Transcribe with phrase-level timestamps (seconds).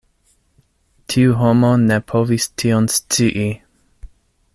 [1.13, 3.47] Tiu homo ne povis tion scii.